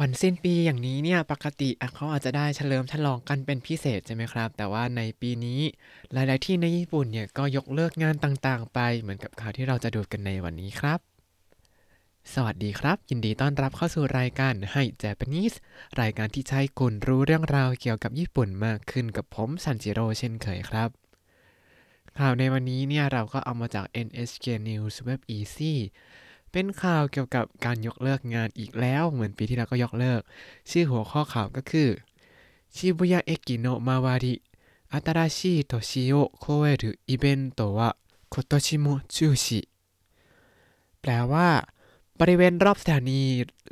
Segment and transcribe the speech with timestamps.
[0.00, 5.60] วันสิ้นปีอย่างนี้เนี่ยปกติเขาอาจจะได้เฉลิมฉลองกันเป็นพิเศษใช่ไหมครับ แต่ว่าในปีนี้
[6.12, 11.00] หลาย ๆ ที่ในญี่ปุ่นเนี่ยก็ยกเลิกงานต่าง ๆ ไปเหมือนกับข่าวที่เราจะดูกันในวันนี้ครับ
[12.34, 15.56] สวัสดีครับ ยินดีต้อนรับเข้าสู่รายการให้ Japanese
[16.00, 20.90] รายการที่ใช้คุณรู้เรื่องราวเกี่ยวกับญี่ปุ่นมากขึ้นกับผมซันจิโร่เช่นเคยครับ
[22.18, 25.74] ข่าวในวันนี้เนี่ยเราก็เอามาจาก NHK News Web Easy
[26.55, 30.21] เป็นข่าวเกี่ยวกับการยกเลิกงานอีกแล้ว เหมือนปีที่แล้วก็ยกเลิก
[30.69, 31.89] ชื่อหัวข้อข่าวก็คือ
[32.75, 34.33] ชิบุยะเอกิโนะมาวาริ
[34.93, 37.95] 新しい年を超えるイベントは
[38.29, 39.69] 今年も中止
[41.01, 41.49] แปลว่า
[42.19, 43.21] บริเวณรอบสถานี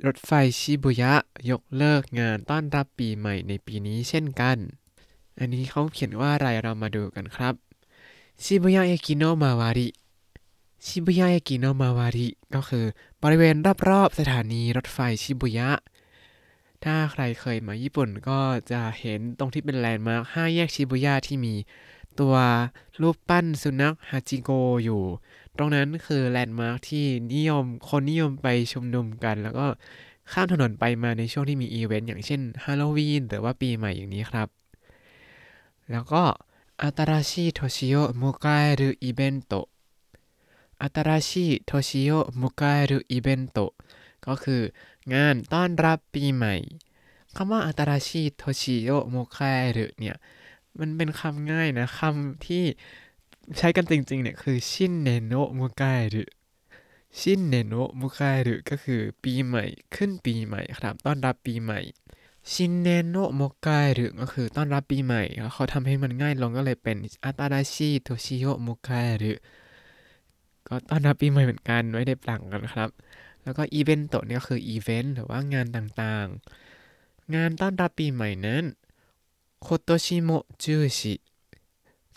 [0.05, 1.13] รถไฟชิบุยะ
[1.49, 4.57] ยกเลิกงานต้อนรับปีใหม่ในปีนี้เช่นกัน
[5.39, 7.53] อันนี้เขาเขียนว่าอะไรเรามาดูกันครับ
[8.43, 9.87] ชิบุยะเอกิโนะมาวาริ
[10.85, 12.85] ชิบุยะเอกิโนะมาวาริก็คือ
[13.23, 13.55] บริเวณ
[13.89, 15.69] รอบๆสถานีรถไฟชิบุยะ
[16.83, 18.39] ถ้าใครเคยมาญี่ปุ่นก็
[18.71, 21.55] จะเห็นตรงที่เป็นแลนด์มาร์คห้าแยกชิบุยะที่มี
[22.19, 22.35] ตัว
[23.01, 24.49] รูปปั้นสุนัขฮาจิโก
[24.83, 25.01] อยู่
[25.57, 29.67] ตรงนั้นคือแลนด์มาร์คที่นิยมคนนิยมไปชุมนุมกัน แล้วก็
[30.31, 34.47] ข้ามถนนไปมาในช่วงที่มีอีเวนต์อย่างเช่นฮาโลวีนหรือว่าปีใหม่อย่างนี้ครับ
[35.91, 36.23] แล้วก็
[36.79, 37.61] 新しい年
[37.97, 38.23] を迎
[38.65, 39.67] えるイベント
[40.79, 43.73] 新しい年を迎えるイベント
[44.21, 44.61] ก็คือ
[45.13, 46.55] งานต้อนรับปีใหม่
[47.35, 49.17] คำว่า新しい年を迎
[49.65, 50.15] えるเนี่ย
[50.79, 52.63] มันเป็นคำง่ายนะคำที่
[53.57, 56.23] ใช้กันจริงๆเนี่ยคือชินเนโนะมุกายรุ
[57.19, 59.63] ชินเนโนะมุกายรุก็คือปีใหม่
[59.95, 61.79] ขึ้นปีใหม่ครับต้อนรับปีใหม่
[62.51, 68.09] ชินเนโนะมุกายรุก็คือต้อนรับปีใหม่แล้วเขาทำให้มันง่ายลงก็เลยเป็น新しい年
[68.47, 68.69] を迎
[69.07, 69.62] えるก็
[70.89, 72.89] ต้อนรับปีใหม่เหมือนกันไม่ได้ปลังกันครับ
[73.43, 78.63] แล้วก็อีเวนต์โตเนี่ยก็คืออีเวนต์หรือว่างานต่างๆ งานต้อนรับปีใหม่นั้น
[79.61, 80.29] โคโตชิโม
[80.63, 81.13] จูชิ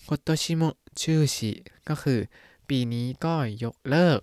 [0.04, 0.62] โคโตชิโม
[1.00, 1.52] จูชิ
[1.88, 2.20] ก็คือ
[2.68, 4.20] ปีนี้ก็ยกเลิก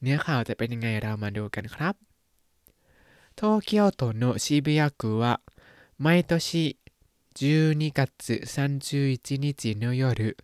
[0.00, 1.94] เนื้อข่าวจะเป็นยังไงเรามาดูกันครับ
[3.38, 3.70] 東京
[4.00, 4.46] 都の渋
[4.78, 5.24] 谷区は
[6.04, 6.76] 毎年
[7.34, 10.36] 12月31日の夜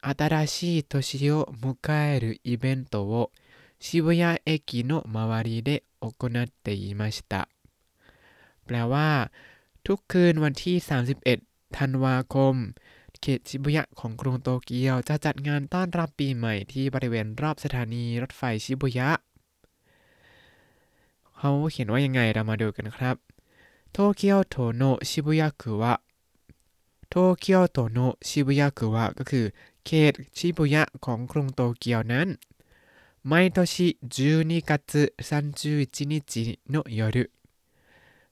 [0.00, 3.32] 新しい年を迎えるイベントを
[3.78, 7.48] 渋谷駅の周りで行っていました
[8.66, 9.30] แปลว่า
[9.86, 10.76] ทุกคืนวันที่
[11.26, 12.54] 31 ธันวาคม
[13.20, 19.10] เขตชิบุยะของกรุงโตเกียวจะจัดงานต้อนรับปีใหม่ที่บริเวณรอบสถานีรถไฟชิบุยะ
[21.38, 23.16] เขาเขียนว่ายังไงเรามาดูกันครับ
[23.92, 25.94] โตเกียวโตโนชิบุยะคือว่า
[27.08, 27.98] โตเกียวโตโน
[28.28, 29.44] ชิบุยะคือว่าก็คือ
[29.84, 32.28] เขตชิบุยะของกรุงโตเกียวนั้น
[33.30, 37.32] 毎年12月31日の夜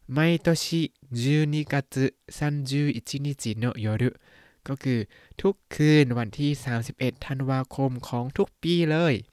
[0.07, 4.21] 毎年12月31日の夜
[4.63, 9.25] ก็คือทุกคืนวันที่ 31 ธันวาคมของทุกปีเลย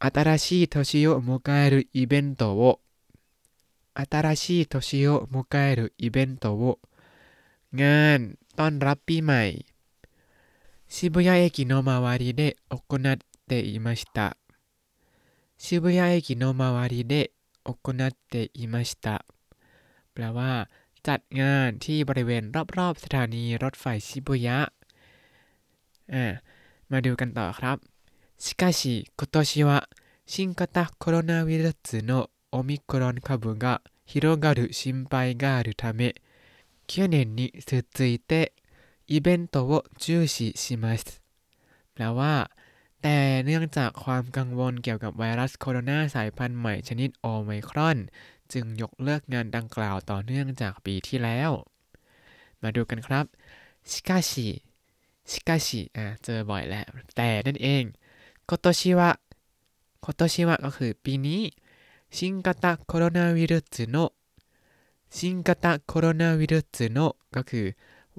[0.00, 2.80] 新しい年を迎えるイベントを
[3.94, 6.78] 新しい年を迎えるイベントを
[7.72, 9.42] งานต้อนรับปีใหม่
[10.92, 13.18] 渋谷駅の周りで行っ
[13.48, 14.36] ていました
[15.56, 17.32] 渋谷駅の周りで
[17.64, 19.24] 行っていました
[20.14, 20.68] แปลว่า
[21.02, 24.58] จัดงานที่บริเวณรอบๆสถานีรถไฟชิบุยะ
[26.14, 26.26] อ่า
[26.90, 27.78] มาดูกันต่อครับ
[28.38, 29.88] しかし今年は
[30.26, 36.14] 新型コロナウイルスのオミクロン株が広がる心配があるため
[36.86, 38.52] 去年に続いて
[39.09, 39.71] イベントを
[40.03, 41.03] 中止します
[41.93, 42.33] แปลว่า
[43.01, 47.97] แต่เนื่องจากความกังวลเกี่ยวกับไวรัสโคโรนาสายพันธุ์ใหม่ชนิดโอไมครอน
[48.53, 51.51] จึงยกเลิกงานดังกล่าวต่อเนื่องจากปีที่แล้ว
[52.61, 53.25] มาดูกันครับ
[53.89, 54.47] ชิกาชิ
[55.29, 57.83] ชิกาชิอะเจอบ่อยแล้ว แต่นั่นเอง
[58.45, 59.09] โคโตชิวะ
[60.01, 61.41] โคโตชิวะก็คือปีนี้
[62.17, 63.97] ชิงกาตะโคโรนาวิรุสโน
[65.17, 66.99] ชิงกาตะโคโรนาวรุสโน
[67.35, 67.65] ก็คือ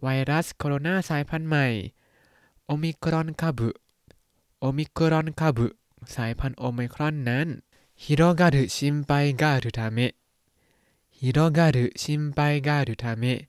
[0.03, 1.67] ไวรัสโคโรนาสายพันธุ์ใหม่
[2.67, 3.71] โอมิครอนคาบุ
[4.61, 5.67] โอมิครอนคาบุ
[6.15, 7.49] สายพันธุ์โอมิครอนนั้น
[8.03, 9.13] ฮิโรกาดุชิมไป
[9.43, 10.13] กาดุทาเมะ
[11.19, 13.41] ฮิโรกาดุชิมไปกาดุทาเมะ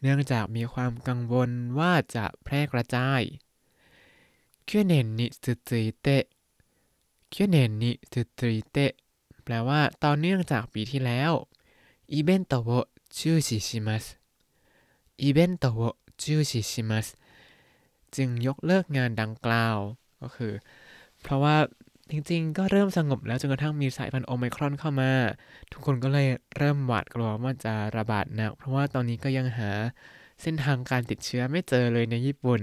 [0.00, 3.22] เนื่องจากมีความกังวลว่าจะแพร่กระจาย
[4.64, 6.06] เคืเนนนิสุตริเต
[7.30, 8.76] เคืเนนนิสุตริเต
[9.44, 11.32] แปลว่าต่อเนื่องจากปีที่แล้ว
[12.12, 12.68] อีเวนต์ตโว
[13.18, 14.04] ชื่อชิชิมัส
[15.22, 17.06] อีเวนต์โตะจูชิชิมัส
[18.16, 19.78] จึงยกเลิกงานดังกล่าว
[20.22, 20.52] ก็คือ
[21.22, 21.56] เพราะว่า
[22.10, 25.12] จริงๆ ก็เริ่มสงบแล้วจนกระทั่งมีสายพันธุ์โอไมครอนเข้ามา
[25.72, 26.28] ทุกคนก็เลย
[26.58, 29.70] เริ่มหวาดกลัวว่าจะระบาดหนัก เพราะว่าตอนนี้ก็ยังหา
[30.42, 32.60] เส้นทางการติดเชื้อไม่เจอเลยในญี่ปุ่น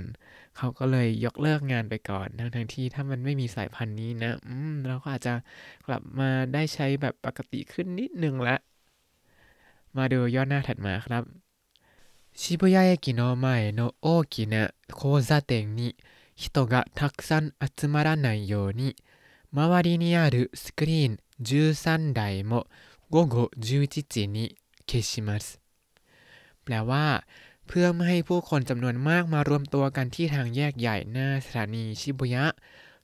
[0.57, 5.33] เขาก็เลยยกเลิกงานไปก่อนทั้งทั้งที่ถ้ามันไม่มีสายพันธุ์นี้นะ อืมเราก็อาจจะ
[5.87, 8.55] กลับมาได้ใช้แบบปกติขึ้นนิดนึงละ
[9.97, 11.44] มาดูย่อหน้าถัดมาครับ
[12.34, 15.96] 渋谷駅の前の大きな交差点に
[16.34, 18.96] 人がたくさん集まらないように
[19.52, 22.66] 周りにあるスクリーン13台も
[23.10, 25.60] 午後11時に消します
[26.64, 27.26] แปลว่า
[27.66, 32.46] เพื่อไม่ให้ผู้คนจำนวนมากมารวมตัวกันที่ทางแยกใหญ่หน้าสถานีชิบุยะ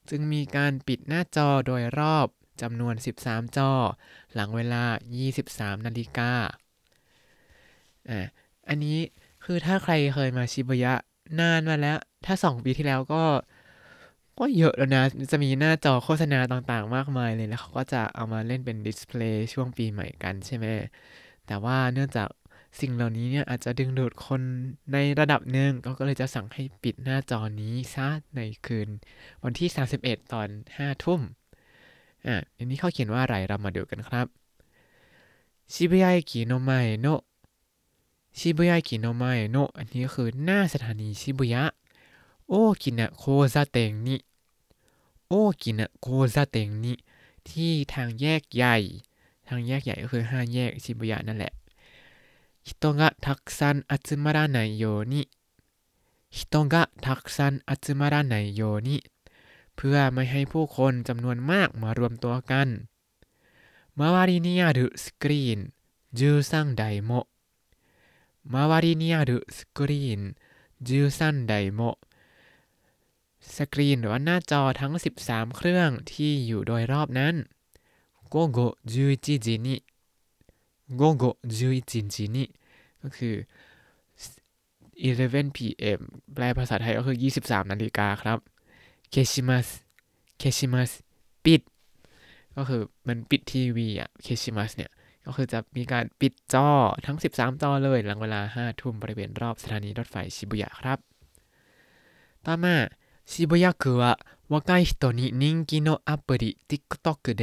[0.09, 2.27] จึงมีการปิดหน้าจอโดยรอบ
[2.63, 2.95] จำนวน
[3.25, 3.73] 13 จอ
[4.35, 4.85] หลังเวลา
[5.35, 6.33] 23 นาฬิกา
[8.11, 8.21] อ่ะ
[8.69, 8.99] อันนี้
[9.54, 10.94] คือถ้าใครเคยมาชิบายะ
[11.40, 13.24] นานมาแล้ว ถ้าสองปีที่แล้วก็
[14.40, 20.66] ก็เยอะแล้วนะ จะมีหน้าจอโฆษณาต่างๆ มากมายเลย แล้วเขาก็จะเอามาเล่นเป็นดิสเพลย์ช่วงปีใหม่กันใช่ไหม
[21.48, 22.30] แต่ว่าเนื่องจาก
[22.80, 24.42] สิ่งเหล่านี้เนี่ยอาจจะดึงดูดคน
[24.94, 28.90] ในระดับหนึ่งก็เลยจะสั่งให้ปิดหน้าจอนี้ซะในคืน
[29.44, 29.70] วันที่
[30.00, 30.48] 31 ตอน
[30.78, 31.22] 5 ทุ่ม
[32.26, 34.28] อะอันนี้เขาเขียนว่าอะไรเรามาดูกันครับ
[35.74, 36.72] ชิบายะกิโนไม
[37.02, 37.22] โนะ
[38.38, 41.64] 渋谷駅の前の อันนี้ก็คือหน้าสถานีชิบุยะ
[42.48, 43.24] 大きな交
[43.54, 44.16] 差点に 大
[45.28, 46.94] きな交差点に
[47.50, 48.76] ที่ทางแยกใหญ่
[49.48, 51.54] ทางแยกใหญ่ก็คือห้าแยกชิบุยะนั่นแหละ
[52.68, 55.22] 人がたくさん集まらないように 人
[56.36, 58.98] がたくさん集まらないように
[59.76, 62.68] เพื่อไม่ให้ผู้คนจำนวนมากมารวมตัวกัน
[63.98, 65.60] มาวารินิยารุสกรีน
[66.20, 67.12] จูซังไดโม
[68.49, 70.37] 周りにあるスクリーン
[70.83, 71.99] 13台も
[73.41, 74.93] สกรีนหรือว่าหน้าจอทั้ง
[75.25, 77.35] 13 เครื่องที่อยู่โดยรอบนั้น
[78.29, 79.69] โกโก11時に
[80.97, 82.37] โกโก11時に
[83.03, 83.35] ก็คือ
[84.97, 86.01] 11 p.m.
[86.35, 88.39] แปลภาษาไทยก็คือ 23 นาฬิกาครับ
[89.11, 89.67] เคชิมัส
[90.39, 90.91] เคชิมัส
[91.45, 91.63] ปิด
[92.57, 94.91] ก็คือมันปิดทีวีอะเคชิมัสเนี่ย
[95.27, 96.69] ก็คือจะมีการปิดจอ
[97.07, 100.99] ทั้ง 13 จอเลย หลังเวลา 5 ทุ่มบริเวณรอบสถานีรถไฟชิบุยะครับ
[102.47, 102.77] ต่อมา
[103.31, 104.13] ชิบุยะคือว่า
[104.53, 107.43] 若い人に人気のアプリ TikTok で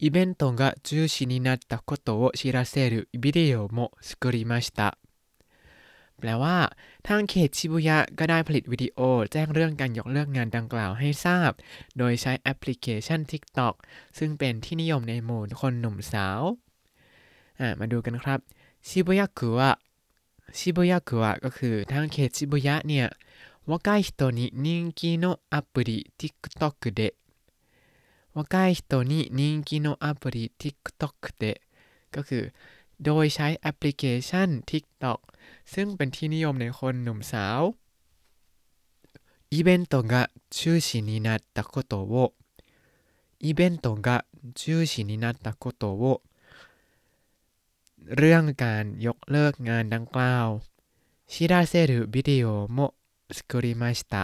[0.00, 4.98] イベントが中止になったことを知らせるビデオも作りました
[6.18, 6.56] แปลว่า
[7.08, 8.98] ทางเขตชิบุยะก็ได้ผลิตวิดีโอ
[9.32, 11.50] แจ้งเรื่องการยกเลิกงานดังกล่าวให้ทราบ
[11.98, 13.74] โดยใช้แอปพลิเคชัน TikTok
[14.18, 16.40] ซึ่งเป็นที่นิยมในหมู่คนหนุ่มสาว
[17.60, 18.38] อ่ามาดูกันครับ
[18.88, 19.70] ชิบุยะคือว่า
[20.58, 23.06] ชิบุยะคือว่าก็คือทางเขตชิบุยะเนี่ย
[23.66, 27.14] 若い人に人気のアプリ TikTok で
[28.34, 31.60] 若い人に人気のアプリ TikTok で
[32.10, 32.52] ก็คือ
[33.04, 35.20] โดยใช้แอปพลิเคชัน TikTok
[35.72, 37.60] ซึ่งเป็นที่นิยมในคนหนุ่มสาว
[39.50, 42.34] イベントが中止になったことを
[43.40, 44.24] イベントが
[44.54, 46.22] 中止になったことを
[48.17, 50.47] เรื่องการยกเลิกงานดังกล่าว
[51.33, 52.79] ชิราเซรุวิดีโอโม
[53.37, 54.23] สกุริมาสตะ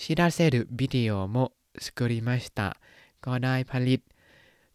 [0.00, 1.36] ชิราเซรุวิดีโอโม
[1.84, 2.68] สกุริมาสตะ
[3.24, 4.00] ก็ได้ผลิต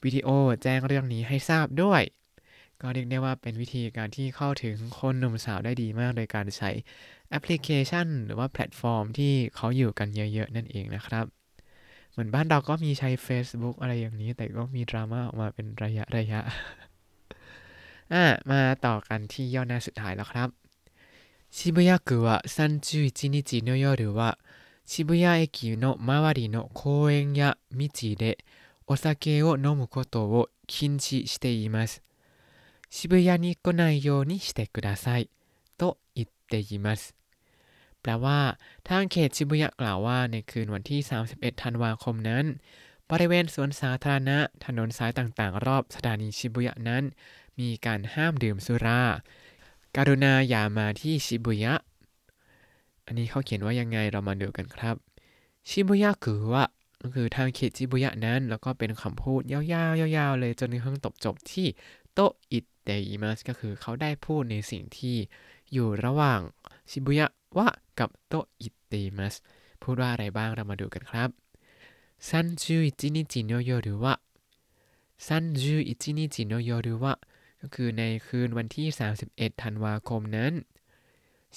[0.04, 0.30] วิดีโอ
[0.64, 2.04] แจ้งเรื่องนี้ให้ทราบด้วย
[2.82, 6.70] ก็เรียกได้ว่าเป็นวิธีการที่เข้าถึงคนหนุ่มสาวได้ดีมาก โดยการใช้
[7.30, 11.26] แอปพลิเคชัน หรือว่าแพลตฟอร์มที่เขาอยู่กันเยอะๆ นั่นเองนะครับ
[12.12, 16.42] เหมือนบ้านเราก็มีใช้ Facebook อะไรอย่างนี้ แต่ก็มีดราม่าออกมาเป็นระยะระยะ
[18.13, 20.49] อ่ะมาต่อกันที่ย่อหน้าสุดท้ายแล้วครับ
[21.51, 24.39] 渋谷区は31日の夜は
[24.85, 27.89] 渋谷駅の周りの公園や道
[28.23, 28.39] で
[28.87, 32.03] お酒を飲むことを禁止しています。
[32.91, 35.29] 渋谷に来ないようにしてください。
[35.79, 37.15] と言っています
[38.03, 41.01] แปลว่า ทางเขตชิบุยะกล่าวว่าในคืนวันที่
[41.31, 42.45] 31 ธันวาคมนั้น
[43.11, 47.05] บริเวณสวนสาธารณะ ถนนสายต่างๆ รอบสถานีชิบุยะนั้น
[47.61, 49.03] มีการห้ามดื่มสุรา
[49.97, 51.75] การุณาอย่ามาที่ชิบุยะ
[53.07, 54.97] อันนี้เขาเขียนว่ายังไงเรามาดูกันครับ
[55.69, 56.65] ชิบุยะคือว่า
[57.03, 61.67] ก็คือทางเขตชิบุยะนั้น แล้วก็เป็นคำพูดยาวๆยาวๆเลยจนกระทั่งตบจบที่
[62.15, 62.21] โต
[62.53, 65.17] อิเตอิมัสก็คือเขาได้พูดในสิ่งที่
[65.73, 66.41] อยู่ระหว่าง
[66.91, 67.27] ชิบุยะ
[67.57, 69.35] วะกับโตอิเตอิมัส
[69.83, 71.31] พูดว่าอะไรบ้างเรามาดูกันครับ
[72.19, 74.21] 31日の夜は
[75.19, 77.19] 31日の夜は
[77.62, 78.88] ก็คือในคืนวันที่
[79.26, 80.54] 31 ธันวาคมนั้น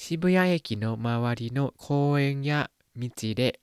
[0.01, 1.87] ชิบุยะเอกิโนะมาวาริโนะโค
[2.19, 2.61] เองยะ
[2.99, 3.55] มิจิเดะ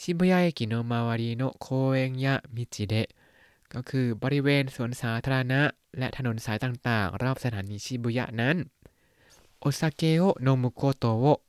[0.00, 3.08] ชิบุยะเอกิโนะมาวาริโนะโคเอนยะมิจิเดะ
[3.72, 5.62] ก็คือบริเวณสวนสาธารณะ
[5.98, 8.56] และถนนสายต่างๆ รอบสถานีชิบุยะนั้น
[9.58, 11.40] โอซาเกโอโนมุโกโตโะ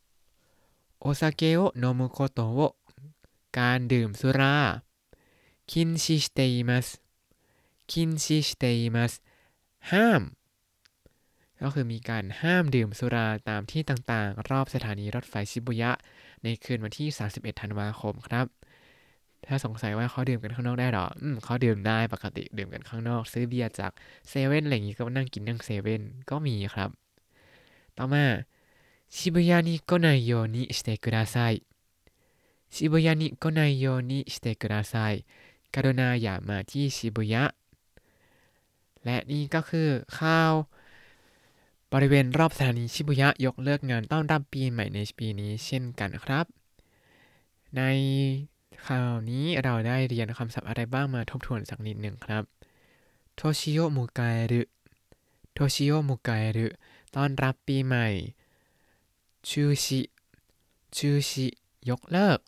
[1.02, 2.74] โอซาเกโอโนมุโกโตโะ
[3.58, 4.56] การดื่มสุรา
[5.72, 6.88] 禁止しています
[7.92, 9.14] 禁止しています
[9.92, 10.22] ห้าม
[11.62, 15.92] ก็คือมีการห้ามดื่มสุราตามที่ต่างๆ รอบสถานีรถไฟชิบุยะ
[16.44, 18.48] ในคืนวันที่ 31 ธันวาคมครับ
[19.48, 23.92] ถ้าสงสัยว่าเขาดื่มกันข้างนอกได้หรอ อืมเขาดื่มได้ปกติดื่มกันข้างนอก ซื้อเบียร์จาก
[24.30, 26.90] เซเว่นอะไรอย่างงี้ก็นั่งกินนั่งเซเว่นก็มีครับ
[27.98, 28.26] ต่อมา
[29.16, 31.36] 渋谷に来ないようにしてください
[32.76, 34.94] 渋谷に来ないようにしてください
[35.74, 37.44] กรุณาอย่ามาที่ชิบุยะ
[39.08, 40.54] และนี่ก็คือข่าว
[41.94, 46.46] บริเวณรอบสถานีชิบุยะยกเลิกงานต้อนรับปีใหม่ในปีนี้เช่นกันครับ
[47.78, 47.82] ใน
[48.88, 52.44] ข่าวนี้เราได้เรียนคำศัพท์อะไรบ้างมาทบทวนสักนิดหนึ่งครับ
[53.36, 54.62] 年を迎える
[55.54, 56.68] โทชิโอมุกาเอรุ
[57.16, 58.08] ต้อนรับปีใหม่
[59.50, 60.02] ชูชิ
[60.98, 61.48] ชูชิ
[61.90, 62.40] ยกเลิก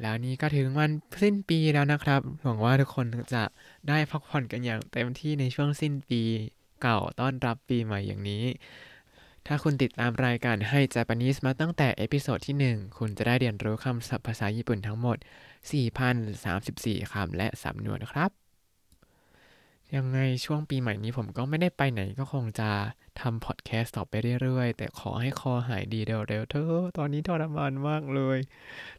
[0.00, 0.90] แล้วนี้ก็ถึงวัน
[1.22, 3.44] สิ้นปีแล้วนะครับ หวังว่าทุกคนจะ
[3.88, 6.22] ได้พักผ่อนกันอย่างเต็มที่ในช่วงสิ้นปี
[6.82, 8.44] เก่าต้อนรับปีใหม่อย่างนี้
[9.46, 15.18] ถ้าคุณติดตามรายการให้ Japanese มาตั้งแต่ episode ที่ 1 คุณจะได้เรียนรู้คำศัพท์ภาษาญี่ปุ่นทั้งหมด
[15.94, 18.41] 4,034 คำและสำนวนครับ
[19.96, 22.70] ยังไงช่วงปีใหม่นี้ผมก็ไม่ได้ไปไหนก็คงจะ
[23.20, 28.38] ทำพอดแคสต์ต่อไปเรื่อยๆ แต่ขอให้คอหายดีเร็วๆเถอะตอนนี้ทรมานมากเลย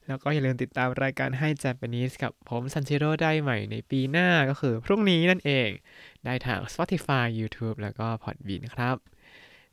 [0.07, 5.69] แล้วก็อย่าลืมติดตามรายการให้ Japanese กับผมซันชิโร่ได้ใหม่ในปีหน้าก็คือพรุ่งนี้นั่นเอง
[6.25, 9.12] ได้ทาง Spotify YouTube แล้วก็ Podbean ครับ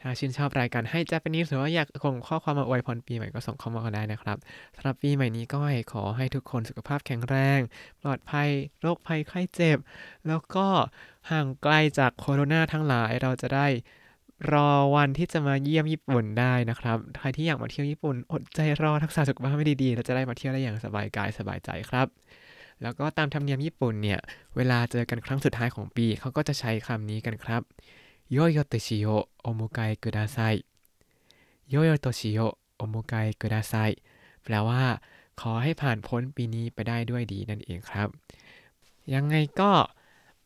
[0.02, 4.36] ถ้าชื่นชอบรายการให้ Japanese หรือว่าอยากส่งข้อความมาอวยพรปีใหม่ก็ส่งเข้ามากันได้นะครับ
[4.76, 5.58] สำหรับปีใหม่นี้ก็
[5.92, 7.60] ขอให้ทุกคนสุขภาพแข็งแรง
[8.02, 8.48] ปลอดภัย
[8.80, 9.78] โรคภัยไข้เจ็บ
[10.28, 10.66] แล้วก็
[11.30, 13.66] ห่างไกลจากโคโรนาทั้งหลายเราจะได้
[14.52, 22.06] รอวันที่จะมาเยี่ยมญี่ปุ่นได้นะครับ ใครที่อยากมาเที่ยวญี่ปุ่น อดใจรอทักษะสุขภาพให้ดีๆเราจะได้มาเที่ยวได้อย่างสบายกายสบายใจครับ
[22.82, 24.20] แล้วก็ตามธรรมเนียมญี่ปุ่นเนี่ย
[24.56, 27.62] เวลาเจอกันครั้งสุดท้ายของปีเขาก็จะใช้คำนี้กันครับ
[28.32, 29.06] โยโยโตชิโย
[29.42, 30.38] โอโมไกกุดาไซ
[31.70, 32.38] โยยโตชิโย
[32.76, 33.74] โอโมไกกุดาไซ
[34.42, 34.82] แปลว่า
[35.40, 38.08] ขอให้ผ่านพ้นปีนี้ไปได้ด้วยดีนั่นเองครับ
[39.14, 39.72] ยังไงก็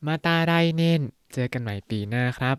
[0.07, 1.01] มาตาไรเน้น
[1.33, 2.57] เจอกันใหม่ปีหน้าครับ